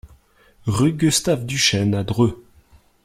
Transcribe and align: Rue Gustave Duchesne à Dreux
Rue 0.65 0.93
Gustave 0.93 1.45
Duchesne 1.45 1.93
à 1.93 2.03
Dreux 2.03 2.43